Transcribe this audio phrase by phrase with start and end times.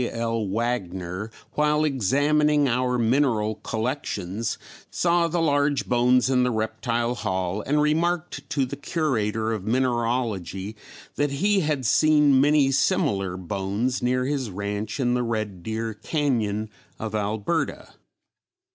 [0.11, 0.47] L.
[0.47, 4.57] Wagner, while examining our mineral collections
[4.89, 10.75] saw the large bones in the Reptile Hall and remarked to the Curator of Mineralogy
[11.17, 16.69] that he had seen many similar bones near his ranch in the Red Deer Cañon
[16.97, 17.89] of Alberta.